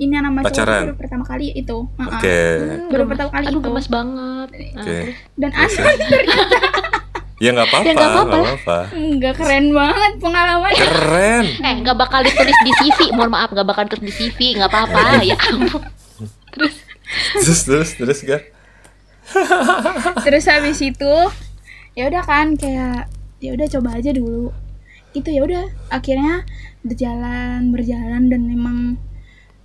ini 0.01 0.13
nama 0.13 0.41
cowok 0.41 0.48
Pacaran? 0.48 0.84
baru 0.84 0.96
pertama 0.98 1.24
kali 1.24 1.48
itu 1.53 1.77
Heeh. 1.91 2.10
Oke. 2.10 2.39
Hmm, 2.58 2.89
Baru 2.89 3.03
pertama 3.05 3.29
kali 3.29 3.46
aduh 3.46 3.53
itu. 3.53 3.63
gemes 3.63 3.88
banget 3.88 4.48
Nah, 4.50 4.81
Oke. 4.81 4.98
terus? 4.98 5.15
dan 5.36 5.50
Terus, 5.51 5.74
aneh 5.77 6.24
Ya 7.38 7.50
nggak 7.51 7.67
apa-apa, 7.67 7.81
Ya, 7.84 7.93
nggak 7.96 8.12
apa-apa. 8.12 8.77
nggak 8.91 9.34
keren 9.36 9.65
banget 9.72 10.12
pengalamannya 10.20 10.77
Keren. 10.79 11.46
eh 11.60 11.74
nggak 11.79 11.98
bakal 11.98 12.22
ditulis 12.22 12.58
di 12.60 12.72
CV 12.75 13.00
mohon 13.12 13.29
maaf 13.29 13.50
nggak 13.50 13.65
bakal 13.65 13.81
ditulis 13.84 14.03
di 14.03 14.13
CV 14.20 14.38
nggak 14.58 14.70
apa-apa 14.70 15.01
ya 15.25 15.38
ampun 15.48 15.81
terus 16.51 16.75
Terus 17.36 17.60
terus 17.62 17.89
terus 17.93 18.20
Gar. 18.24 18.41
terus 20.22 20.46
habis 20.46 20.79
itu 20.79 21.13
ya 21.91 22.08
udah 22.08 22.22
kan 22.22 22.53
kayak 22.53 23.10
ya 23.38 23.51
udah 23.51 23.67
coba 23.70 23.98
aja 23.98 24.12
dulu 24.12 24.53
gitu 25.12 25.27
ya 25.27 25.41
udah 25.41 25.63
akhirnya 25.89 26.46
berjalan 26.81 27.70
berjalan 27.70 28.27
dan 28.27 28.41
memang 28.43 28.77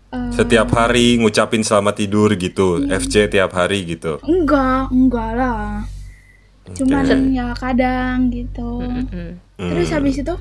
eh, 0.08 0.30
Setiap 0.30 0.68
hari 0.70 1.16
ngucapin 1.16 1.60
selamat 1.60 1.94
tidur 1.96 2.30
gitu, 2.32 2.82
FC 2.84 3.26
tiap 3.26 3.52
hari 3.52 3.84
gitu. 3.84 4.18
enggak 4.22 4.88
enggak 4.88 5.30
lah 5.32 5.84
cuman 6.66 7.06
Oke. 7.06 7.30
ya 7.30 7.54
kadang 7.54 8.26
gitu 8.26 8.82
Mm-mm. 8.82 9.38
terus 9.56 9.86
Hmm. 9.86 9.96
habis 9.96 10.18
itu 10.18 10.34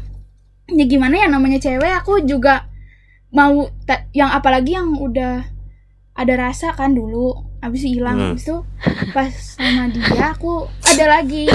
ya 0.68 0.84
gimana 0.84 1.22
ya 1.22 1.28
namanya 1.30 1.62
cewek 1.62 1.94
aku 1.96 2.26
juga 2.26 2.66
mau 3.30 3.70
yang 4.10 4.34
apalagi 4.34 4.74
yang 4.74 4.90
udah 4.92 5.46
ada 6.12 6.34
rasa 6.34 6.74
kan 6.74 6.98
dulu 6.98 7.30
habis 7.62 7.86
itu 7.86 8.02
hilang 8.02 8.18
Hmm. 8.18 8.26
habis 8.34 8.42
itu 8.44 8.58
pas 9.14 9.30
sama 9.30 9.86
dia 9.88 10.34
aku 10.34 10.66
ada 10.66 11.06
lagi 11.12 11.46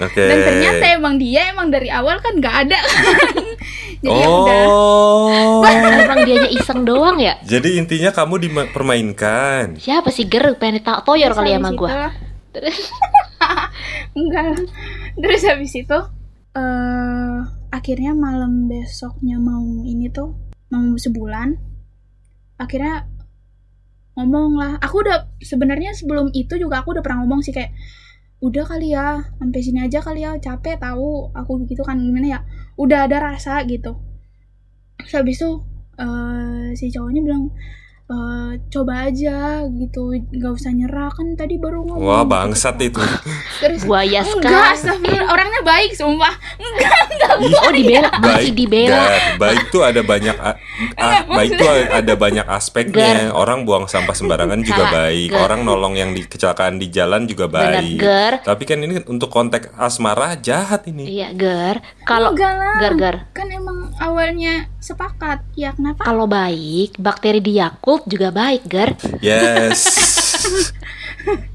Oke. 0.00 0.24
dan 0.24 0.38
ternyata 0.40 0.84
emang 0.96 1.20
dia 1.20 1.52
emang 1.52 1.68
dari 1.68 1.92
awal 1.92 2.16
kan 2.24 2.40
nggak 2.40 2.56
ada 2.68 2.78
kan. 2.80 3.36
Jadi 4.02 4.18
ya 4.18 4.26
udah. 4.26 4.64
Oh. 4.66 5.62
emang 5.62 6.26
dianya 6.26 6.50
iseng 6.50 6.82
doang 6.82 7.22
ya? 7.22 7.38
Jadi 7.44 7.78
intinya 7.78 8.10
kamu 8.10 8.48
dipermainkan. 8.48 9.78
siapa 9.78 10.10
sih 10.10 10.26
ger 10.26 10.58
pengen 10.58 10.82
tak 10.82 11.06
toyor 11.06 11.30
kali 11.36 11.54
ya 11.54 11.62
sama 11.62 11.70
gua? 11.76 12.10
terus? 12.52 12.92
Enggak. 14.18 14.58
Terus 15.16 15.42
habis 15.48 15.72
itu 15.76 15.98
eh 16.52 17.38
akhirnya 17.72 18.12
malam 18.12 18.68
besoknya 18.68 19.40
mau 19.40 19.64
ini 19.88 20.12
tuh 20.12 20.36
mau 20.68 20.84
sebulan 20.96 21.56
akhirnya 22.60 23.08
ngomong 24.18 24.50
lah. 24.60 24.72
Aku 24.84 25.00
udah 25.00 25.32
sebenarnya 25.40 25.96
sebelum 25.96 26.28
itu 26.36 26.60
juga 26.60 26.84
aku 26.84 26.92
udah 26.92 27.02
pernah 27.04 27.24
ngomong 27.24 27.40
sih 27.40 27.54
kayak 27.56 27.72
udah 28.42 28.64
kali 28.66 28.90
ya 28.90 29.22
sampai 29.38 29.60
sini 29.62 29.78
aja 29.86 30.02
kali 30.02 30.26
ya 30.26 30.34
capek 30.34 30.82
tahu 30.82 31.30
aku 31.30 31.62
begitu 31.62 31.86
kan 31.86 31.96
gimana 32.02 32.26
ya? 32.26 32.40
Udah 32.74 33.06
ada 33.06 33.22
rasa 33.32 33.62
gitu. 33.70 33.94
Terus 34.98 35.14
habis 35.14 35.36
itu 35.38 35.50
eh, 36.02 36.74
si 36.74 36.90
cowoknya 36.90 37.22
bilang 37.22 37.54
eh, 38.04 38.50
coba 38.68 39.06
aja 39.06 39.62
gitu 39.68 40.02
nggak 40.12 40.52
usah 40.52 40.70
nyerah 40.70 41.08
kan 41.08 41.32
tadi 41.32 41.56
baru 41.56 41.86
ngomong 41.86 42.02
Wah, 42.02 42.26
gitu. 42.26 42.32
bangsat 42.34 42.76
itu. 42.82 43.00
terus 43.62 43.86
buaya 43.86 44.20
Enggak, 44.20 44.42
sekali 44.42 44.58
astagfirullah. 44.74 45.28
Orangnya 45.30 45.60
baik, 45.62 45.90
sumpah. 45.94 46.34
Enggak, 46.58 46.98
enggak. 47.08 47.34
oh 47.62 47.72
dibela 47.72 48.10
masih 48.18 48.26
Baik, 48.26 48.52
dibela 48.58 48.92
Gar. 48.92 49.10
baik 49.38 49.62
tuh 49.70 49.82
ada 49.86 50.00
banyak 50.02 50.36
a- 50.36 50.58
a- 50.98 51.24
baik 51.38 51.50
tuh 51.56 51.68
ada 51.70 52.14
banyak 52.14 52.46
aspeknya. 52.46 53.30
Orang 53.32 53.62
buang 53.62 53.86
sampah 53.86 54.12
sembarangan 54.12 54.60
juga 54.60 54.84
baik. 54.90 55.30
Gar. 55.32 55.40
Orang 55.46 55.60
nolong 55.62 55.94
yang 55.94 56.10
di 56.10 56.26
kecelakaan 56.26 56.76
di 56.76 56.90
jalan 56.90 57.24
juga 57.24 57.46
baik. 57.46 57.96
Gar. 57.96 58.32
Tapi 58.42 58.62
kan 58.66 58.82
ini 58.82 58.98
untuk 59.06 59.30
konteks 59.30 59.72
asmara 59.78 60.34
jahat 60.36 60.84
ini. 60.84 61.06
iya 61.08 61.30
ger 61.32 61.78
kalau 62.02 62.34
ger 62.34 62.56
ger 62.98 63.16
Kan 63.30 63.48
emang 63.48 63.61
awalnya 64.02 64.66
sepakat. 64.82 65.46
Ya 65.54 65.70
kenapa? 65.70 66.02
kalau 66.02 66.26
baik 66.26 66.98
bakteri 66.98 67.38
di 67.38 67.62
Yakult 67.62 68.10
juga 68.10 68.34
baik 68.34 68.66
ger 68.66 68.98
Yes. 69.22 69.78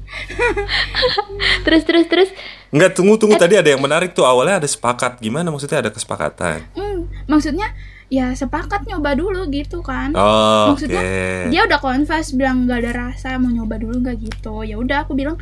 terus 1.64 1.82
terus 1.86 2.06
terus 2.08 2.30
Enggak 2.68 3.00
tunggu 3.00 3.16
tunggu 3.16 3.36
tadi 3.40 3.56
ada 3.56 3.64
yang 3.64 3.80
menarik 3.80 4.12
tuh 4.12 4.28
awalnya 4.28 4.60
ada 4.60 4.68
sepakat. 4.68 5.24
Gimana 5.24 5.48
maksudnya 5.48 5.80
ada 5.80 5.88
kesepakatan? 5.88 6.60
Hmm, 6.76 7.08
maksudnya 7.24 7.72
ya 8.12 8.32
sepakat 8.36 8.84
nyoba 8.84 9.16
dulu 9.16 9.48
gitu 9.48 9.80
kan. 9.80 10.12
Oh. 10.12 10.76
Maksudnya 10.76 11.00
dia 11.48 11.64
udah 11.64 11.80
confess 11.80 12.36
bilang 12.36 12.68
nggak 12.68 12.84
ada 12.84 12.92
rasa 13.08 13.40
mau 13.40 13.48
nyoba 13.48 13.80
dulu 13.80 14.04
nggak 14.04 14.16
gitu. 14.20 14.68
Ya 14.68 14.76
udah 14.76 15.08
aku 15.08 15.16
bilang 15.16 15.40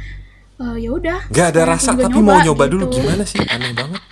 "Eh, 0.62 0.86
ya 0.86 0.90
udah. 0.94 1.18
Gak 1.34 1.52
ada 1.52 1.62
rasa 1.66 1.98
tapi 1.98 2.16
mau 2.22 2.38
nyoba 2.38 2.64
gitu. 2.70 2.72
dulu 2.78 2.84
gimana 2.94 3.26
sih? 3.26 3.42
Aneh 3.42 3.74
banget. 3.74 4.02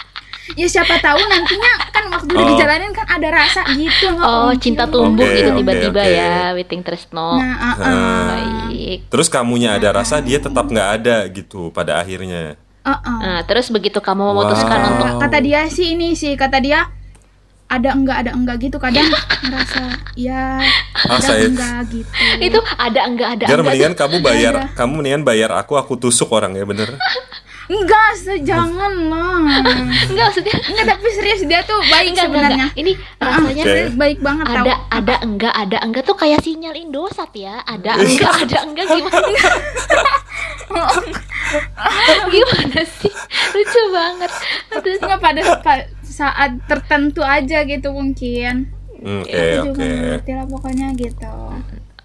Ya 0.53 0.67
siapa 0.67 0.97
tahu 0.99 1.17
nantinya 1.19 1.73
kan 1.89 2.05
waktu 2.07 2.29
udah 2.29 2.37
Oh. 2.39 2.49
dijalanin 2.51 2.93
kan 2.93 3.09
ada 3.09 3.29
rasa 3.31 3.65
gitu 3.73 4.13
oh 4.13 4.21
mungkin. 4.47 4.61
cinta 4.61 4.85
tumbuh 4.85 5.25
Oke, 5.25 5.37
gitu 5.37 5.51
tiba-tiba 5.55 5.99
oke. 5.99 6.13
ya 6.13 6.33
waiting 6.53 6.81
tresno 6.81 7.37
Nah, 7.37 7.55
ah, 7.55 7.75
ah. 7.75 7.75
Ah. 7.81 8.25
baik 8.31 8.99
Terus 9.09 9.27
kamunya 9.27 9.73
ada 9.73 9.89
rasa 9.91 10.19
dia 10.19 10.37
tetap 10.37 10.67
nggak 10.67 10.89
ada 10.95 11.17
gitu 11.29 11.69
pada 11.71 11.97
akhirnya. 11.97 12.61
Ah, 12.81 13.01
ah. 13.01 13.17
nah 13.19 13.39
terus 13.43 13.69
begitu 13.69 13.97
kamu 13.99 14.21
memutuskan 14.27 14.79
Wow. 14.79 14.91
untuk 14.93 15.09
kata 15.19 15.39
dia 15.41 15.65
sih 15.67 15.93
ini 15.93 16.13
sih 16.13 16.35
kata 16.35 16.59
dia 16.59 16.93
ada 17.65 17.91
enggak 17.91 18.17
ada 18.21 18.31
enggak 18.31 18.57
gitu 18.61 18.77
kadang 18.77 19.09
ngerasa 19.41 19.83
ya 20.15 20.61
Ah, 20.95 21.17
ada 21.17 21.25
saya- 21.25 21.49
enggak 21.49 21.81
gitu 21.89 22.11
itu 22.39 22.59
ada 22.77 23.01
enggak 23.03 23.29
ada 23.33 23.45
Jar 23.47 23.57
enggak 23.57 23.67
mendingan 23.67 23.95
kamu 23.97 24.17
bayar, 24.21 24.53
Ada. 24.55 24.77
kamu 24.77 24.93
mendingan 24.95 25.23
bayar 25.23 25.51
aku, 25.55 25.73
aku 25.75 25.97
tusuk 25.97 26.29
orangnya 26.29 26.63
bener. 26.63 26.93
enggak 27.65 28.09
jangan 28.45 28.93
lah. 29.09 29.41
Enggak 30.11 30.25
maksudnya 30.31 30.57
enggak 30.69 30.87
tapi 30.95 31.09
serius 31.17 31.43
dia 31.49 31.61
tuh 31.65 31.81
baik 31.89 32.13
enggak, 32.13 32.27
sebenarnya. 32.29 32.67
enggak. 32.69 32.81
ini 32.81 32.93
rasanya. 33.17 33.65
Serius 33.65 33.95
baik 33.97 34.19
banget 34.21 34.45
tau. 34.47 34.57
ada 34.65 34.75
ada 34.93 35.15
enggak 35.25 35.55
ada 35.55 35.79
enggak 35.81 36.03
tuh 36.05 36.17
kayak 36.17 36.41
sinyal 36.45 36.75
Indosat 36.77 37.31
ya? 37.33 37.65
Ada 37.65 37.97
enggak 38.05 38.33
ada 38.45 38.59
enggak 38.69 38.87
gimana? 38.89 39.29
Gimana 42.35 42.81
sih? 42.83 43.15
Lucu 43.55 43.83
banget. 43.93 44.31
Terus 44.71 44.99
enggak 45.01 45.21
pada 45.21 45.41
pa- 45.63 45.89
saat 46.03 46.51
tertentu 46.67 47.23
aja 47.23 47.63
gitu 47.65 47.91
mungkin. 47.95 48.71
Oke, 49.05 49.61
oke. 49.61 50.31
lah 50.33 50.47
pokoknya 50.49 50.97
gitu. 50.97 51.35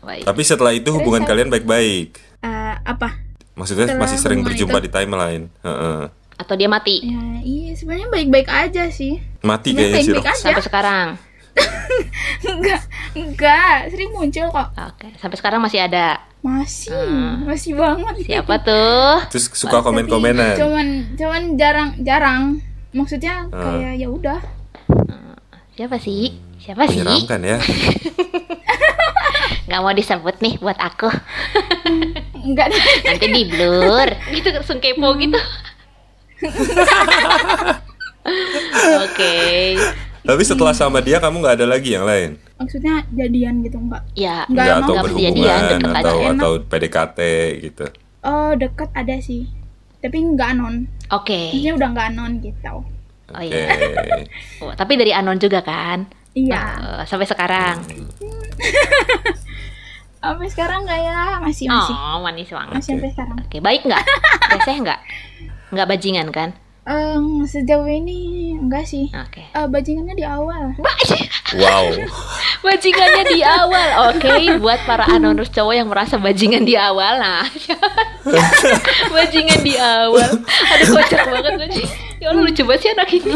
Baik. 0.03 0.23
Tapi 0.27 0.41
setelah 0.43 0.73
itu 0.75 0.91
hubungan 0.91 1.23
Terus, 1.23 1.31
kalian 1.31 1.49
baik-baik. 1.51 2.09
Eh, 2.43 2.75
apa 2.83 3.28
Maksudnya 3.59 3.85
Setelah 3.85 4.01
masih 4.01 4.17
sering 4.17 4.39
berjumpa 4.41 4.79
itu- 4.79 4.85
di 4.87 4.89
timeline. 4.89 5.43
Heeh. 5.59 6.01
atau 6.39 6.55
dia 6.55 6.65
mati? 6.65 7.03
Ya 7.03 7.19
iya 7.43 7.75
sebenarnya 7.75 8.07
baik-baik 8.07 8.47
aja 8.47 8.87
sih. 8.87 9.19
Mati 9.41 9.75
kayaknya 9.75 9.99
sih. 9.99 10.15
sampai 10.39 10.63
sekarang? 10.63 11.07
Enggak 12.47 12.81
enggak. 13.11 13.91
Sering 13.91 14.09
muncul 14.09 14.47
kok. 14.47 14.67
Oke 14.71 15.11
sampai 15.17 15.35
sekarang 15.35 15.59
masih 15.59 15.83
ada? 15.83 16.23
Masih 16.39 16.95
Hmm. 16.95 17.43
masih 17.43 17.75
banget 17.75 18.15
siapa 18.23 18.55
tuh? 18.57 19.19
Terus 19.27 19.51
suka 19.51 19.83
komen-komenan. 19.83 20.55
cuman 20.55 20.87
cuman 21.13 21.41
jarang 21.53 21.89
jarang. 21.99 22.63
Maksudnya 22.89 23.51
Ah. 23.51 23.75
kayak 23.75 23.99
ya 23.99 24.07
udah. 24.07 24.39
Siapa 25.75 25.99
sih? 25.99 26.39
Siapa 26.57 26.87
sih? 26.87 27.03
Menyeramkan 27.03 27.41
ya. 27.41 27.57
nggak 29.69 29.79
mau 29.79 29.93
disebut 29.93 30.35
nih 30.39 30.57
buat 30.57 30.75
aku. 30.75 31.13
Enggak 32.41 32.73
nanti 33.05 33.25
di 33.29 33.43
blur. 33.45 34.09
Gitu 34.27 34.49
langsung 34.49 34.81
kepo 34.81 35.13
gitu. 35.15 35.37
Oke. 38.99 39.35
Tapi 40.19 40.43
setelah 40.43 40.73
sama 40.73 40.99
dia 40.99 41.17
kamu 41.17 41.39
nggak 41.39 41.55
ada 41.55 41.67
lagi 41.67 41.93
yang 41.93 42.03
lain. 42.03 42.35
maksudnya 42.59 43.07
jadian 43.09 43.63
gitu 43.63 43.79
enggak 43.79 44.03
ya 44.13 44.43
Nggak, 44.43 44.51
Nggak 44.51 44.67
emang 44.67 44.83
atau 44.83 44.91
nggak 44.91 44.99
jadian, 44.99 45.31
berhubungan 45.31 45.63
deket 45.63 45.79
aja. 45.87 46.01
atau 46.03 46.17
atau 46.27 46.51
PDKT 46.59 47.19
gitu. 47.61 47.85
oh 48.21 48.51
dekat 48.53 48.89
ada 48.91 49.15
sih. 49.19 49.43
Tapi 49.99 50.17
enggak 50.19 50.49
anon. 50.51 50.75
Oke. 51.09 51.39
Maksudnya 51.49 51.73
udah 51.77 51.87
enggak 51.87 52.07
anon 52.09 52.31
gitu. 52.41 52.73
Oh 53.29 53.37
Oke. 53.37 53.45
iya 53.45 53.77
Oh, 54.59 54.73
tapi 54.73 54.97
dari 54.97 55.13
anon 55.13 55.37
juga 55.37 55.61
kan? 55.61 56.03
Iya. 56.33 56.61
Eh, 56.99 57.03
sampai 57.05 57.25
sekarang 57.25 57.79
sampai 60.19 60.47
sekarang 60.51 60.79
enggak 60.83 61.01
ya 61.03 61.19
masih 61.39 61.65
masih 61.71 61.95
oh 61.95 62.19
manis 62.19 62.49
banget 62.51 62.75
masih 62.75 62.91
sampai 62.95 63.09
sekarang 63.15 63.37
oke 63.39 63.57
baik 63.63 63.81
nggak 63.87 64.03
reseh 64.55 64.75
nggak 64.83 64.99
nggak 65.71 65.87
bajingan 65.87 66.29
kan 66.29 66.49
Em, 66.89 67.45
sejauh 67.45 67.85
ini 67.85 68.49
enggak 68.57 68.81
sih. 68.81 69.13
Oke. 69.13 69.45
Eh, 69.45 69.67
bajingannya 69.69 70.17
di 70.17 70.25
awal. 70.25 70.73
Wow. 71.53 71.85
Bajingannya 72.65 73.23
di 73.29 73.45
awal. 73.45 74.09
Oke, 74.09 74.57
buat 74.57 74.81
para 74.89 75.05
anonymous 75.05 75.53
cowok 75.53 75.73
yang 75.77 75.85
merasa 75.85 76.17
bajingan 76.17 76.65
di 76.65 76.73
awal. 76.73 77.21
Nah, 77.21 77.45
bajingan 79.15 79.61
di 79.61 79.77
awal. 79.77 80.33
Aduh 80.41 80.87
kocak 80.97 81.29
banget 81.29 81.53
bajing. 81.61 81.89
Ya 82.17 82.33
Allah 82.33 82.41
lucu 82.41 82.61
banget 82.65 82.81
sih 82.81 82.89
anak 82.97 83.09
ini. 83.13 83.31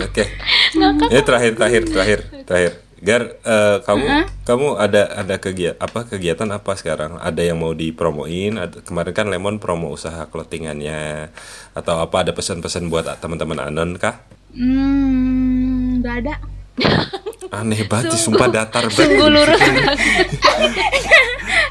Oke. 0.00 0.24
Ngakak. 0.72 1.08
Ini 1.12 1.22
terakhir 1.28 1.52
terakhir 1.60 1.82
terakhir 1.92 2.18
terakhir. 2.48 2.72
Gar, 3.04 3.36
eh, 3.36 3.76
kamu 3.84 4.04
kamu 4.48 4.80
ada 4.80 5.12
ada 5.12 5.36
kegiatan 5.36 5.76
apa 5.76 6.08
kegiatan 6.08 6.48
apa 6.48 6.72
sekarang? 6.72 7.20
Ada 7.20 7.44
yang 7.44 7.60
mau 7.60 7.76
dipromoin? 7.76 8.56
Ada, 8.56 8.80
kemarin 8.80 9.12
kan 9.12 9.28
Lemon 9.28 9.60
promo 9.60 9.92
usaha 9.92 10.24
clothingannya 10.32 11.28
atau 11.76 12.00
apa? 12.00 12.24
Ada 12.24 12.32
pesan-pesan 12.32 12.88
buat 12.88 13.04
teman-teman 13.20 13.60
Anon 13.60 14.00
kah? 14.00 14.24
Hmm, 14.56 16.00
enggak 16.00 16.24
ada. 16.24 16.34
Aneh 17.60 17.84
banget, 17.86 18.16
sih, 18.16 18.24
sumpah 18.24 18.48
datar 18.48 18.88
banget. 18.88 19.04
Sungguh 19.04 19.28
lurus. 19.30 19.62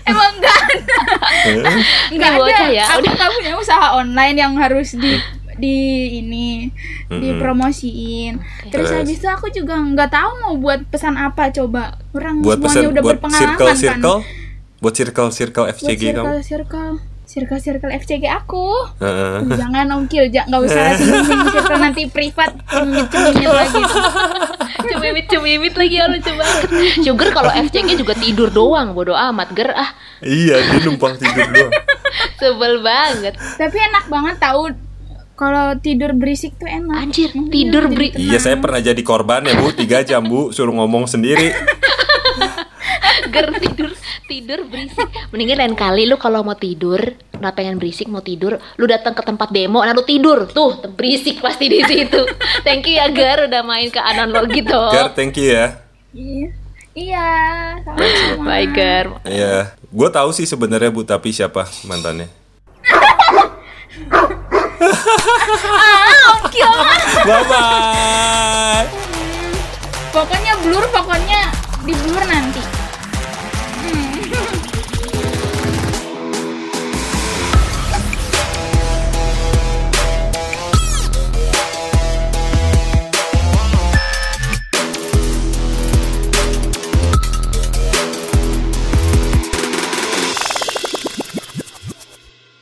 Emang 0.07 0.31
enggak 0.37 0.59
ada. 0.69 0.97
Enggak 2.13 2.31
bocah 2.37 2.67
ada. 2.69 2.77
ya, 2.77 2.85
Aku 2.93 3.09
nggak 3.09 3.31
punya 3.41 3.57
usaha 3.57 3.97
online 3.97 4.37
yang 4.37 4.53
harus 4.53 4.93
di 4.95 5.17
di 5.55 5.77
ini 6.15 6.69
dipromosiin. 7.07 8.39
Terus 8.69 8.87
Terus? 8.87 8.97
habis 8.97 9.17
itu 9.17 9.27
aku 9.27 9.47
juga 9.49 9.75
nggak 9.75 10.09
tahu 10.09 10.31
mau 10.41 10.53
buat 10.55 10.85
pesan 10.87 11.15
apa 11.15 11.49
coba. 11.49 11.97
Orang 12.11 12.39
Buat 12.39 12.59
semuanya 12.59 12.69
pesan 12.79 12.91
udah 12.91 13.01
buat 13.01 13.13
berpengalaman 13.15 13.41
circle 13.49 13.67
kan. 13.67 13.77
circle, 13.77 14.17
buat 14.79 14.93
circle 14.93 15.29
circle 15.29 15.63
Buat 15.63 15.75
FCG 15.75 16.01
kamu. 16.05 16.15
circle 16.15 16.39
circle 16.43 16.91
circle 17.23 17.57
circle 17.57 17.91
FCG 17.91 18.23
aku. 18.27 18.67
Heeh. 18.99 19.49
Jangan 19.49 19.89
Om 19.89 20.03
Kil, 20.05 20.29
ja- 20.29 20.45
nggak 20.45 20.61
usah 20.61 20.93
singgung 20.93 21.49
circle 21.49 21.79
nanti 21.79 22.05
privat 22.05 22.53
cemimit 22.69 23.49
lagi. 23.49 23.81
Cemimit 24.83 25.25
cemimit 25.25 25.73
lagi 25.73 25.95
ya 25.95 26.05
banget. 26.11 26.67
Sugar 26.99 27.31
kalau 27.31 27.49
FCG 27.49 27.95
juga 27.95 28.13
tidur 28.13 28.51
doang, 28.51 28.91
bodo 28.91 29.15
amat 29.15 29.49
ger 29.53 29.71
ah. 29.71 29.95
Iya, 30.19 30.59
dia 30.59 30.79
numpang 30.83 31.15
tidur 31.15 31.47
doang. 31.47 31.71
Sebel 32.39 32.83
banget. 32.83 33.33
Tapi 33.55 33.77
enak 33.79 34.05
banget 34.05 34.35
tahu 34.37 34.69
kalau 35.33 35.75
tidur 35.77 36.13
berisik 36.13 36.55
tuh 36.57 36.69
enak. 36.69 36.97
Anjir, 36.97 37.29
Iya, 37.33 37.49
tidur 37.49 37.83
jadi 37.85 37.95
beri. 37.95 38.07
tenang. 38.13 38.25
Iya, 38.29 38.37
saya 38.39 38.55
pernah 38.57 38.81
jadi 38.81 39.01
korban 39.01 39.41
ya, 39.43 39.53
Bu. 39.57 39.73
Tiga 39.73 40.01
jam, 40.01 40.23
Bu. 40.25 40.53
Suruh 40.53 40.73
ngomong 40.73 41.05
sendiri. 41.05 41.51
Ger 43.33 43.47
tidur 43.57 43.89
tidur 44.27 44.59
berisik. 44.67 45.07
Mendingan 45.29 45.57
lain 45.61 45.75
kali 45.77 46.03
lu 46.09 46.17
kalau 46.17 46.41
mau 46.41 46.57
tidur, 46.57 46.99
nah 47.37 47.53
pengen 47.53 47.77
berisik 47.77 48.09
mau 48.09 48.19
tidur, 48.19 48.57
lu 48.75 48.85
datang 48.89 49.13
ke 49.13 49.21
tempat 49.21 49.53
demo, 49.53 49.85
nah 49.85 49.93
lu 49.93 50.01
tidur 50.01 50.49
tuh 50.49 50.81
berisik 50.93 51.37
pasti 51.39 51.69
di 51.69 51.85
situ. 51.85 52.21
Thank 52.65 52.89
you 52.89 52.97
ya 52.97 53.07
Gar 53.13 53.45
udah 53.45 53.61
main 53.61 53.93
ke 53.93 54.01
anon 54.01 54.33
lo 54.33 54.43
gitu. 54.49 54.79
Gar, 54.89 55.13
thank 55.13 55.37
you 55.37 55.53
ya. 55.53 55.77
Iya. 56.13 56.47
Iya, 56.93 57.27
sama-sama. 57.81 58.43
Bye 58.45 58.69
Gar. 58.69 59.05
Iya, 59.25 59.73
gue 59.81 60.09
tahu 60.13 60.29
sih 60.29 60.45
sebenarnya 60.45 60.93
Bu, 60.93 61.01
tapi 61.01 61.33
siapa 61.33 61.65
mantannya? 61.89 62.29
Bye 67.23 67.43
bye. 67.47 68.85
Pokoknya 70.13 70.53
blur, 70.61 70.85
pokoknya 70.93 71.49
di 71.87 71.93
blur 72.05 72.21